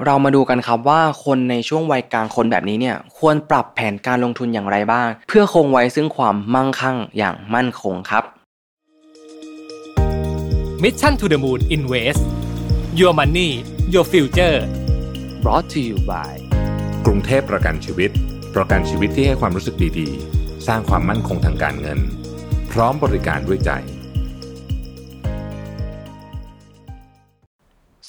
[0.00, 8.24] เรามาดูกันครับว่าคนในช่วงวัยกลางคนแบบนี้เนี่ยควรปรับแผนการลงทุนอย่างไรบ้าง เพื่อคงไว้ซึ่งความมั่งคั่งอย่างมั่นคงครับ
[10.82, 12.22] Mission to the Moon Invest
[13.00, 13.50] Your Money
[13.94, 14.58] Your Future
[15.42, 16.32] brought to you by
[17.06, 18.10] กรุงเทพประกันชีวิต
[18.54, 21.98] ประกันชีวิตที่ให้ความรู้สึกดีๆ สร้างความมั่นคงทางการเงิน
[22.72, 23.72] พร้อมบริการด้วยใจ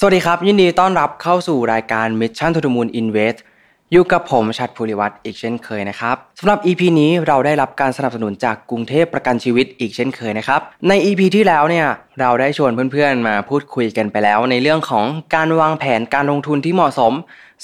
[0.06, 3.38] สวัสดีครับ ยินดีต้อนรับเข้าสู่รายการ Mission to the Moon Invest
[3.92, 11.88] อยู่กับผมชัดภูริวัตรอีกเช่นเคยนะครับสำหรับ EP นี้เราได้รับการสนับสนุนจากกรุงเทพประกันชีวิตอีกเช่นเคยนะครับ ใน EP ที่แล้วเนี่ย
[12.20, 15.06] เราได้ชวนเพื่อนๆมาพูดคุยกันไปแล้ว ในเรื่องของ
[15.36, 17.14] การวางแผนการลงทุนที่เหมาะสม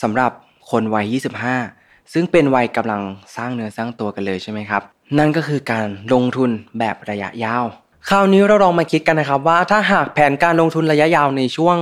[0.01, 0.31] สำหรับ
[0.71, 1.15] คนวัย
[1.61, 3.01] 25 ซึ่งเป็นวัยกำลัง
[3.35, 4.81] สร้างเนื้อสร้างตัวกันเลยใช่ไหมครับ
[5.17, 6.49] นั่นก็คือการลงทุน
[6.79, 7.65] แบบระยะยาว
[8.09, 11.77] คราวนี้เราลองมาคิดกันนะครับว่าถ้าหากแผนการลงทุนระยะยาวในช่วง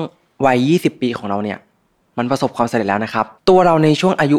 [0.46, 1.60] วัย 20 ปีของเราเนี่ย
[2.20, 4.38] มันประสบความสำเร็จแล้วนะครับ ตัวเราในช่วงอายุ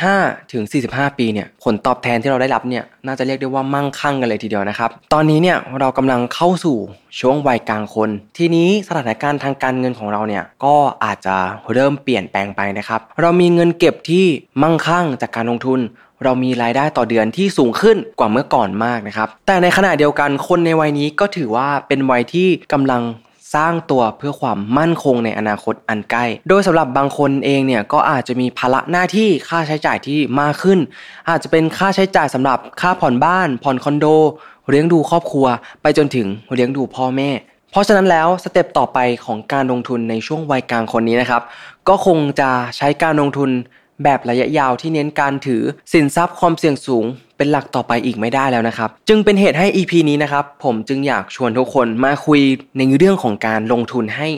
[0.00, 6.76] 35 ถึง 45 ปีเนี่ยผลตอบแทนที่เราได้รับเนี่ยน่าจะเรียกได้ว่ามั่งคั่งกันเลยทีเดียวนะครับ ตอนนี้เนี่ยเรากำลังเข้าสู่
[7.20, 11.36] ช่วงวัยกลางคน ทีนี้สถานการณ์ทางการเงินของเราเนี่ยก็อาจจะ
[11.72, 14.24] เริ่มเปลี่ยนแปลงไปนะครับ เรามีเงินเก็บที่
[14.62, 15.80] มั่งคั่งจากการลงทุน
[16.24, 23.02] เรามีรายได้ต่อเดือนที่สูงขึ้นกว่าเมื่อก่อนมากนะครับ แต่ในขณะเดียวกันคนในวัยนี้ก็ถือว่าเป็นวัยที่กำลัง
[23.54, 30.78] สร้างตัวเพื่อความมั่นคงในอนาคตอันใกล้ โดยสำหรับบางคนเองเนี่ยก็อาจจะมีภาระหน้าที่ค่าใช้จ่ายที่มากขึ้น
[31.28, 34.06] อาจจะเป็นค่าใช้จ่ายสำหรับค่าผ่อนบ้าน ผ่อนคอนโด
[34.70, 35.46] เลี้ยงดูครอบครัว
[35.82, 37.30] ไปจนถึงเลี้ยงดูพ่อแม่
[37.70, 41.42] เพราะฉะนั้นแล้วสเต็ปต่อไปของการลงทุนในช่วงวัยกลางคนนี้นะครับ
[41.88, 43.50] ก็คงจะใช้การลงทุน
[44.02, 47.04] แบบระยะยาวที่เน้นการถือสินทรัพย์ความเสี่ยงสูง
[47.36, 52.40] เป็นหลักต่อไปอีกไม่ได้แล้วนะครับ จึงเป็นเหตุให้ EP นี้นะครับ ผมจึงอยากชวนทุกคนมาคุย
[52.76, 54.28] ในเรื่องของการลงทุนให้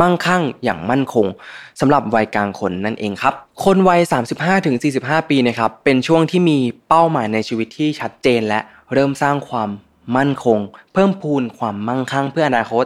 [0.00, 1.26] มั่งคั่งอย่างมั่นคง
[1.80, 4.00] สำหรับวัยกลางคนนั่นเองครับ คนวัย
[4.64, 8.60] 35-45 ปีนะครับเป็นช่วงที่มีเป้าหมายในชีวิตที่ชัดเจนและ
[8.92, 9.68] เริ่มสร้างความ
[10.16, 10.58] มั่นคง
[10.92, 12.84] เพิ่มพูนความมั่งคั่งเพื่ออนาคต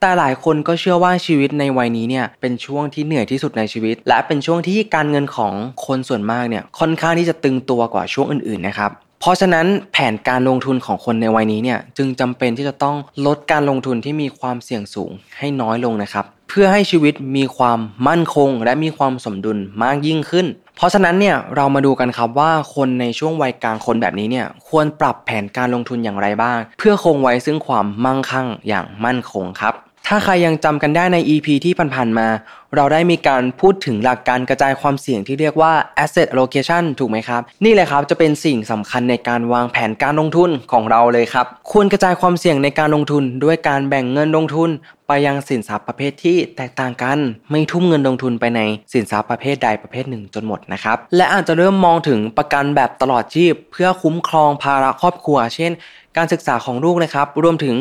[0.00, 5.52] แต่หลายคนก็เชื่อว่าชีวิตในวัยนี้เนี่ยเป็นช่วงที่เหนื่อยที่สุดในชีวิต และเป็นช่วงที่การเงินของ
[5.86, 12.96] คนส่วนมากเนี่ยค่อนข้างที่จะตึงตัวกว่าช่วงอื่นๆนะครับเพราะฉะนั้นแผนการลงทุนของคนในวัยนี้เนี่ยจึงจำเป็นที่จะต้อง
[13.26, 20.46] ลดการลงทุนที่มีความเสี่ยงสูงให้น้อยลงนะครับ เพื่อให้ชีวิตมีความมั่นคง และมีความสมดุลมากยิ่งขึ้น
[20.76, 29.74] เพราะฉะนั้นเนี่ยเรามาดูกันครับว่าคนในช่วงวัยกลางคนแบบนี้เนี่ยควรปรับแผนการลงทุนอย่างไรบ้าง เพื่อคงไว้ซึ่งความมั่งคั่งอย่างมั่นคงครับ
[30.08, 32.28] ถ้าใครยังจำกันได้ใน EP ที่ผ่านๆมา
[32.76, 35.72] เราได้มีการพูดถึงหลักการกระจายความเสี่ยงที่เรียกว่า
[36.04, 44.70] asset allocation ถูกไหมครับ นี่แหละครับจะเป็นสิ่งสำคัญในการวางแผนการลงทุนของเราเลยครับ ควรกระจายความเสี่ยงในการลงทุน ด้วยการแบ่งเงินลงทุน
[45.08, 47.18] ไปยังสินทรัพย์ประเภทที่แตกต่างกัน
[47.50, 48.60] ไม่ทุ่มเงินลงทุนไปใน
[48.92, 55.72] สินทรัพย์ประเภทใดประเภทหนึ่งจนหมดนะครับ และอาจจะเริ่มมองถึงประกันแบบตลอดชีพ เพื่อคุ้มครองภาระครอบครัว เช่น
[56.16, 57.76] การศึกษาของลูกนะครับ รวมถึง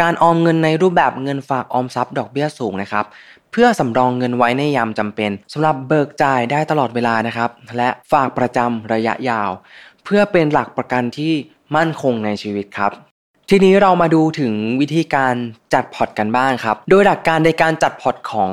[0.00, 3.04] การออมเงินในรูปแบบเงินฝากออมทรัพย์ดอกเบี้ยสูงนะครับ
[3.52, 9.50] เพื่อสำรองเงินไว้ในยามจำเป็นสำหรับเบิกจ่ายได้ตลอดเวลานะครับ และฝากประจำระยะยาว
[10.04, 11.32] เพื่อเป็นหลักประกันที่
[11.76, 12.92] มั่นคงในชีวิตครับ
[13.50, 15.34] ทีนี้เรามาดูถึงวิธีการ
[15.74, 18.50] จัดพอร์ตกันบ้างครับ โดยหลักการในการจัดพอร์ตของ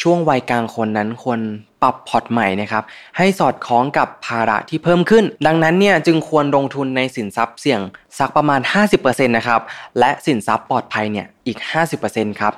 [0.00, 1.40] ช่วงวัยกลางคนนั้นควร
[1.82, 2.84] ปรับพอร์ตใหม่นะครับ
[3.16, 7.80] ให้สอดคล้องกับภาระที่เพิ่มขึ้น ดังนั้นเนี่ยจึงควรลงทุนในสินทรัพย์เสี่ยง
[8.18, 8.60] สักประมาณ
[8.94, 9.60] 50%นะครับ
[9.98, 11.58] และสินทรัพย์ปลอดภัยเนี่ยอีก
[11.98, 12.52] 50%ครับ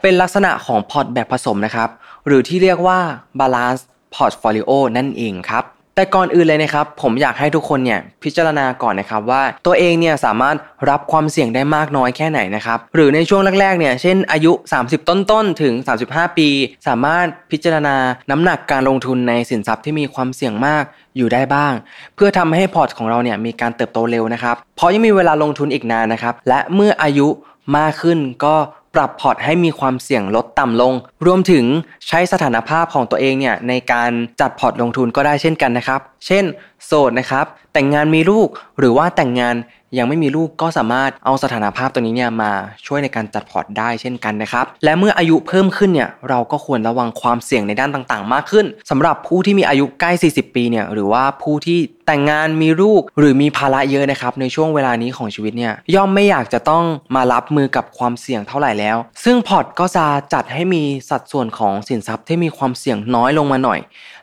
[0.00, 1.88] เป็นลักษณะของพอร์ตแบบผสมนะครับ
[2.26, 2.98] หรือที่เรียกว่า
[3.40, 3.82] balance
[4.14, 5.64] portfolio นั่นเองครับ
[5.94, 10.56] แต่ก่อนอื่นเลยนะครับ ผมอยากให้ทุกคนเนี่ยพิจารณาก่อนนะครับว่าตัวเองเนี่ยสามารถ
[10.90, 14.52] รับความเสี่ยงได้มากน้อยแค่ไหนนะครับหรือในช่วงแรกๆเนี่ยเช่นอายุ
[14.82, 15.74] 30 ต้นๆถึง
[16.06, 16.48] 35 ปี
[16.86, 17.96] สามารถพิจารณา
[18.30, 20.84] น้ำหนักการลงทุนในสินทรัพย์ที่มีความเสี่ยงมาก
[21.16, 21.72] อยู่ได้บ้าง
[22.14, 27.28] เพื่อทำให้พอร์ตของเราเนี่ยมีการเติบโตเร็วนะครับเพราะยังมีเวลาลงทุนอีกนานนะครับและเมื่ออายุ
[27.76, 28.54] มากขึ้นก็
[28.94, 30.94] ปรับพอร์ตให้มีความเสี่ยงลดต่ำลง
[31.26, 31.64] รวมถึง
[32.08, 36.44] ใช้สถานภาพของตัวเองเนี่ยในการจัดพอร์ตลงทุนก็ได้เช่นกันนะครับ เช่น
[36.86, 39.56] โสดนะครับ แต่งงานมีลูกหรือว่าแต่งงาน
[39.98, 42.52] ยังไม่มีลูกก็สามารถเอาสถานภาพตัวนี้เนี่ยมา
[42.86, 56.84] ช่วยในการจัดพอร์ตได้เช่นกันนะครับ และเมื่ออายุเพิ่มขึ้นเนี่ยเราก็ควรระวังความเสี่ยงในด้านต่างๆ มากขึ้นสำหรับผู้ที่มีอายุใกล้ 40 ปีเนี่ยหรือว่าผู้ที่แต่งงานมีลูกหรือมีภาระเยอะนะครับในช่วงเวลานี้ของชีวิตเนี่ยย่อมไม่อยากจะต้อง
[57.14, 63.80] มารับมือกับความเสี่ยงเท่าไหร่แล้ว ซึ่งพอร์ตก็จะจัดให้มีสัดส่วนของสินทรัพย์ที่มีความเสี่ยงน้อยลงมาหน่อย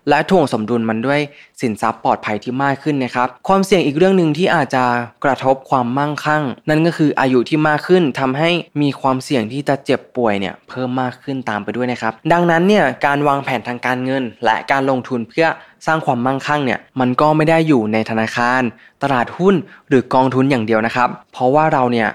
[0.09, 1.19] และถ่วงสมดุลมันด้วย
[1.61, 4.83] สินทรัพย์ปลอดภัยที่มากขึ้นนะครับ ความเสี่ยงอีกเรื่องหนึ่งที่อาจจะ
[5.25, 8.49] กระทบความมั่งคั่ง นั่นก็คืออายุที่มากขึ้นทำให้
[8.81, 15.47] มีความเสี่ยงที่จะเจ็บป่วยเนี่ยเพิ่มมากขึ้นตามไปด้วยนะครับ ดังนั้นเนี่ยการวางแผนทางการเงิน และการลงทุนเพื่อ
[15.85, 18.61] สร้างความมั่งคั่งเนี่ยมันก็ไม่ได้อยู่ในธนาคาร
[19.03, 19.55] ตลาดหุ้น
[19.87, 22.09] หรือกองทุนอย่างเดียวนะครับ เพราะว่าเราเนี่ย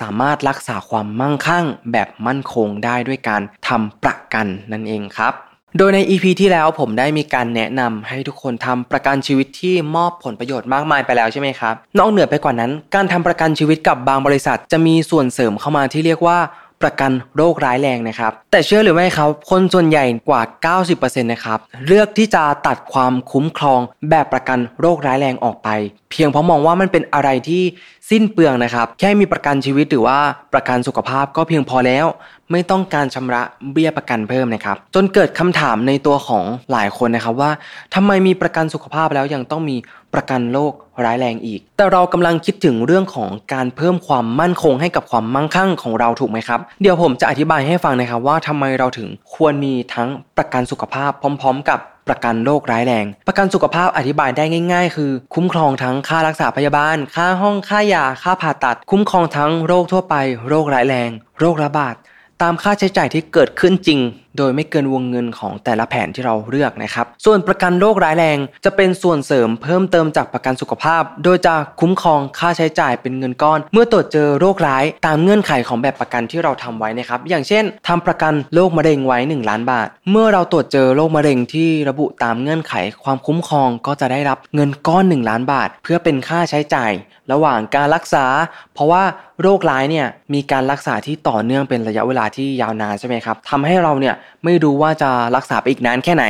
[0.00, 5.34] สามารถรักษาความมั่งคั่งแบบมั่นคงได้ด้วยการทำประกันนั่นเองครับ
[5.78, 16.38] โดยใน EP ที่แล้วผมได้มีการแนะนำให้ทุกคนทำประกันชีวิตที่มอบผลประโยชน์มากมายไปแล้วใช่ไหมครับ นอกเหนือไปกว่านั้น การทำประกันชีวิตกับบางบริษัท จะมีส่วนเสริมเข้ามาที่เรียกว่า
[16.82, 20.42] ประกันโรคร้ายแรงนะครับ แต่เชื่อหรือไม่ครับ คนส่วนใหญ่กว่า
[20.86, 23.80] 90%นะครับ เลือกที่จะตัดความคุ้มครอง
[24.10, 25.68] แบบประกันโรคร้ายแรงออกไป
[26.10, 27.62] เพียงเพราะมองว่ามันเป็นอะไรที่
[28.10, 30.18] สิ้นเปลืองนะครับ แค่มีประกันชีวิตหรือว่า
[30.54, 32.06] ประกันสุขภาพก็เพียงพอแล้ว
[32.52, 33.42] ไม่ต้องการชำระ
[33.72, 37.50] เบี้ยประกันเพิ่มนะครับ จนเกิดคำถามในตัวของหลายคนนะครับว่า
[37.94, 39.76] ทำไมมีประกันสุขภาพแล้วยังต้องมี
[40.14, 40.72] ประกันโรค
[41.04, 51.78] ร้ายแรงอีก แต่เรากำลังคิดถึงเรื่องของการเพิ่มความมั่นคงให้กับความมั่งคั่งของเราถูกไหมครับ เดี๋ยวผมจะอธิบายให้ฟังนะครับว่าทำไมเราถึงควรมีทั้งประกันสุขภาพพร้อม ๆ กับ
[52.10, 60.14] ประกันโรคร้ายแรง ประกันสุขภาพอธิบายได้ง่าย ๆ คือ คุ้มครองทั้งค่ารักษาพยาบาล ค่าห้องค่ายาค่าผ่าตัด คุ้มครองทั้งโรคทั่วไป
[60.48, 61.10] โรคร้ายแรง
[61.40, 61.94] โรคระบาด
[62.42, 64.00] ตามค่าใช้จ่ายที่เกิดขึ้นจริง
[64.40, 86.92] โดยไม่เกินวงเงินของแต่ละแผนที่เราเลือกนะครับ ส่วนประกันโรคร้ายแรง จะเป็นส่วนเสริมเพิ่มเติมจากประกันสุขภาพ โดยจะคุ้มครองค่าใช้จ่ายเป็นเงินก้อน เมื่อตรวจเจอโรคร้ายตามเงื่อนไขของแบบประกันที่เราทำไว้นะครับ อย่างเช่นทำประกันโรคมะเร็งไว้ 1 ล้านบาท เมื่อเราตรวจเจอโรคมะเร็งที่ระบุตามเงื่อนไข ความคุ้มครองก็จะได้รับเงินก้อน 1 ล้านบาท เพื่อเป็นค่าใช้จ่าย
[87.32, 88.26] ระหว่างการรักษา
[88.74, 89.02] เพราะว่า
[89.42, 94.14] โรคร้ายเนี่ยมีการรักษาที่ต่อเนื่องเป็นระยะเวลาที่ยาวนานใช่ไหมครับทำให้เราเนี่ย
[94.44, 96.24] ไม่รู้ว่าจะรักษาไปอีกนานแค่ไหน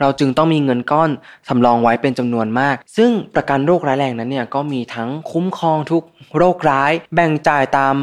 [0.00, 1.10] เราจึงต้องมีเงินก้อน
[1.48, 6.02] สำรองไว้เป็นจำนวนมาก ซึ่งประกันโรคร้ายแรงนั้นเนี่ยก็มีทั้งคุ้มครองทุก
[6.36, 7.94] โรคร้าย แบ่งจ่ายตาม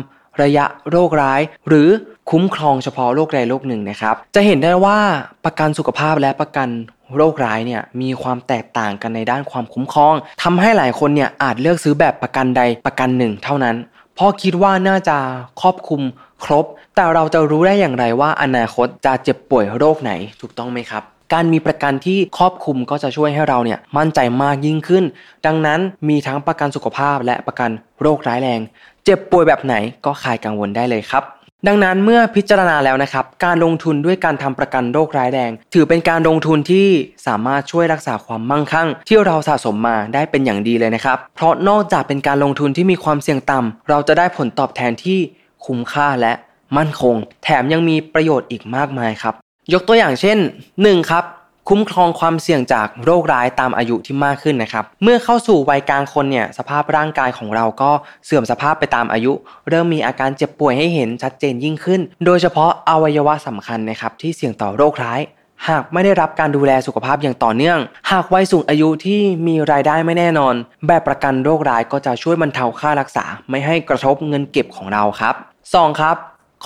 [0.42, 1.90] ระยะโรคร้าย หรือ
[2.32, 4.98] คุ้มครองเฉพาะโรคใดโรคหนึ่งนะครับ จะเห็นได้ว่า
[5.46, 6.70] ประกันสุขภาพและประกัน
[7.18, 13.76] โรคร้ายเนี่ยมีความแตกต่างกันในด้านความคุ้มครองทำให้หลายคนเนี่ยอาจเลือกซื้อแบบประกันใดประกันหนึ่งเท่านั้น
[14.16, 15.18] เพราะคิดว่าน่าจะ
[15.62, 16.02] ครอบคลุม
[16.44, 16.66] ครบ
[16.96, 20.12] แต่เราจะรู้ได้อย่างไรว่าอนาคตจะเจ็บป่วยโรคไหน
[20.42, 21.04] ถูกต้องไหมครับ
[21.34, 25.04] การมีประกันที่ครอบคลุมก็จะช่วยให้เราเนี่ยมั่นใจมากยิ่งขึ้น
[25.46, 25.80] ดังนั้น
[26.10, 27.70] มีทั้งประกันสุขภาพและประกัน
[28.02, 28.60] โรคร้ายแรง
[29.06, 31.24] เจ็บป่วยแบบไหนก็คลายกังวลได้เลยครับ
[31.68, 36.88] ดังนั้นเมื่อพิจารณาแล้วนะครับ การลงทุนด้วยการทำประกันโรคร้ายแรง ถือเป็นการลงทุนที่
[37.28, 45.20] สามารถช่วยรักษาความมั่งคั่ง ที่เราสะสมมาได้เป็นอย่างดีเลยนะครับ เพราะนอกจากเป็นการลงทุนที่มีความเสี่ยงต่ำเราจะได้ผลตอบแทนที่
[45.66, 46.34] คุ้มค่าและ
[46.78, 49.34] มั่นคง แถมยังมีประโยชน์อีกมากมายครับ
[49.74, 50.38] ยกตัวอย่างเช่น
[50.74, 51.12] 1.
[51.12, 51.26] ครับ
[51.70, 57.92] คุ้มครองความเสี่ยงจากโรคร้ายตามอายุที่มากขึ้นนะครับ เมื่อเข้าสู่วัยกลางคนเนี่ยสภาพร่างกายของเราก็
[58.26, 59.34] เสื่อมสภาพไปตามอายุ
[59.70, 65.22] เริ่มมีอาการเจ็บป่วยให้เห็นชัดเจนยิ่งขึ้น โดยเฉพาะอวัยวะสำคัญนะครับที่เสี่ยงต่อโรคร้าย
[65.70, 67.80] หากไม่ได้รับการดูแลสุขภาพอย่างต่อเนื่อง
[68.12, 70.56] หากวัยสูงอายุที่มีรายได้ไม่แน่นอน
[70.88, 75.36] แบบประกันโรคร้ายก็จะช่วยบรรเทาค่ารักษา ไม่ให้กระทบเงินเก็บของเราครับ
[75.74, 76.00] 2.
[76.00, 76.18] ครับ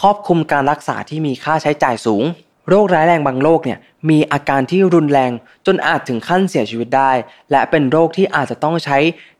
[0.01, 2.24] ครอบคลุมการรักษาที่มีค่าใช้จ่ายสูง
[2.69, 3.80] โรคร้ายแรงบางโรคเนี่ย
[4.10, 5.31] มีอาการที่รุนแรง
[5.66, 7.12] จนอาจถึงขั้นเสียชีวิตได้
[7.51, 8.98] และเป็นโรคที่อาจจะต้องใช้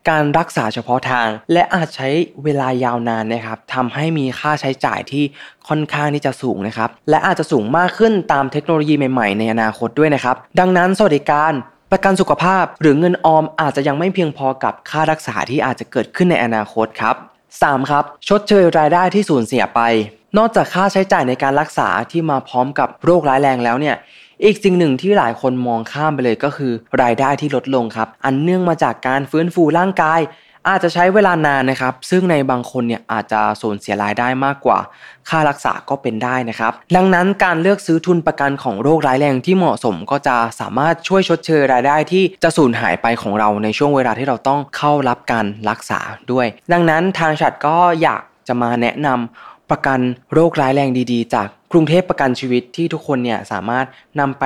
[0.08, 2.08] การรักษาเฉพาะทาง และอาจใช้
[2.44, 5.24] เวลายาวนานนะครับทำให้มีค่าใช้จ่ายที่
[5.68, 11.52] ค่อนข้างที่จะสูงนะครับและอาจจะสูงมากขึ้นตามเทคโนโลยีใหม่ๆ ในอนาคตด้วยนะครับดังนั้นสวัสดิการ
[11.92, 17.16] ประกันสุขภาพหรือเงินออมอาจจะยังไม่เพียงพอกับค่ารักษาที่อาจจะเกิดขึ้นในอนาคตครับ
[17.58, 17.90] 3.
[17.90, 19.80] ครับ ชดเชยรายได้ที่สูญเสียไป
[20.38, 23.96] นอกจากค่าใช้จ่ายในการรักษาที่มาพร้อมกับโรคร้ายแรงแล้วเนี่ย
[24.44, 30.20] อีกสิ่งหนึ่งที่หลายคนมองข้ามไปเลยก็คือ รายได้ที่ลดลงครับ อันเนื่องมาจากการฟื้นฟูร่างกาย
[30.68, 34.78] อาจจะใช้เวลานานนะครับ ซึ่งในบางคนเนี่ยอาจจะสูญเสียรายได้มากกว่า
[35.28, 46.00] ค่ารักษาก็เป็นได้นะครับ ดังนั้นการเลือกซื้อทุนประกันของโรคร้ายแรงที่เหมาะสมก็จะสามารถช่วยชดเชยรายได้ที่จะสูญหายไปของเราในช่วงเวลาที่เราต้องเข้ารับการรักษา
[46.32, 50.00] ด้วย ดังนั้นทางฉัดก็อยากจะมาแนะนำประกัน
[50.32, 53.86] โรคร้ายแรงดีๆ จากกรุงเทพประกันชีวิตที่ทุกคนเนี่ยสามารถ
[54.20, 54.44] นำไป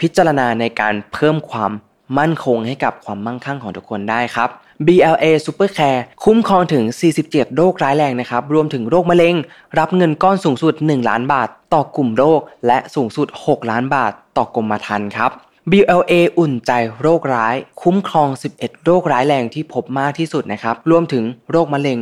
[0.00, 1.72] พิจารณาในการเพิ่มความ
[2.18, 4.50] มั่นคงให้กับความมั่งคั่งของทุกคนได้ครับ
[4.86, 6.84] BLA Supercare คุ้มครองถึง
[7.20, 9.34] 47 โรคร้ายแรงนะครับ รวมถึงโรคมะเร็ง
[9.78, 15.30] รับเงินก้อนสูงสุด 1 ล้านบาท ต่อกลุ่มโรค และสูงสุด 6 ล้านบาท ต่อกรมธรรม์ครับ
[15.70, 21.98] BLA อุ่นใจโรคร้าย คุ้มครอง 11 โรคร้ายแรงที่พบมากที่สุดนะครับ รวมถึงโรคมะเร็ง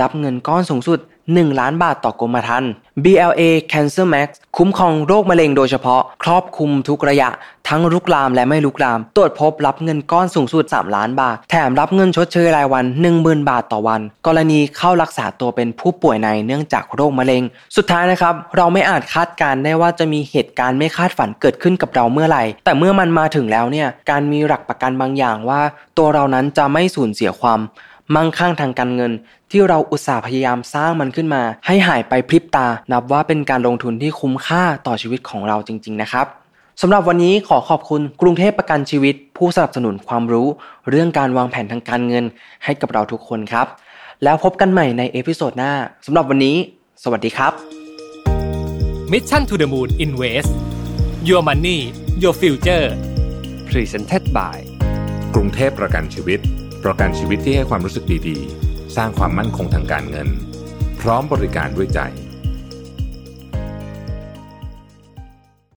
[0.00, 0.98] รับเงินก้อนสูงสุด
[1.38, 2.70] 1 ล้านบาทต่อกรมธรรม์
[3.04, 7.28] BLA Cancer Max คุ้มครองโรคมะเร็งโดยเฉพาะ ครอบคลุมทุกระยะ
[7.68, 12.84] ทั้งลุกลามและไม่ลุกลาม ตรวจพบรับเงินก้อนสูงสุด 3 ล้านบาท แถมรับเงินชดเชยรายวัน
[13.16, 17.42] 10,000 บาทต่อวัน กรณีเข้ารักษาตัวเป็นผู้ป่วยในเนื่องจากโรคมะเร็ง
[17.76, 25.60] สุดท้ายนะครับ เราไม่อาจคาดการได้ว่าจะมีเหตุการณ์ไม่คาดฝันเกิดขึ้นกับเราเมื่อไหร่ แต่เมื่อมันมาถึงแล้วเนี่ย การมีหลักประกันบางอย่างว่า
[25.98, 27.60] ตัวเรานั้นจะไม่สูญเสียความ
[28.16, 29.12] มั่งคั่งทางการเงิน
[29.50, 36.26] ที่เราอุตส่าห์พยายามสร้างมันขึ้นมา ให้หายไปพริบตา นับว่าเป็นการลงทุนที่คุ้มค่าต่อชีวิตของเราจริง ๆ นะครับ
[36.82, 40.46] สำหรับวันนี้ขอขอบคุณกรุงเทพประกันชีวิต ผู้สนับสนุนความรู้
[40.90, 42.24] เรื่องการวางแผนทางการเงิน
[42.64, 43.66] ให้กับเราทุกคนครับ
[44.24, 45.72] แล้วพบกันใหม่ใน episode หน้า
[46.06, 46.56] สำหรับวันนี้
[47.02, 47.52] สวัสดีครับ
[49.12, 50.50] Mission to the Moon Invest
[51.28, 51.78] Your Money
[52.22, 52.86] Your Future
[53.68, 54.56] Presented by
[55.34, 56.40] กรุงเทพประกันชีวิต
[56.84, 60.28] ประกันชีวิตที่ให้ความรู้สึกดีๆ สร้างความมั่นคงทางการเงิน
[61.00, 62.00] พร้อมบริการด้วยใจ